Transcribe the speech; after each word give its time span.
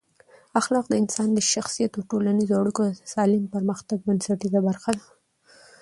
اخلاق 0.59 0.85
د 0.89 0.93
انسان 1.03 1.29
د 1.33 1.39
شخصیت 1.53 1.91
او 1.95 2.01
ټولنیزو 2.11 2.59
اړیکو 2.61 2.81
د 2.85 2.91
سالم 3.13 3.43
پرمختګ 3.55 3.97
بنسټیزه 4.07 4.59
برخه 4.67 4.89
ده. 4.99 5.05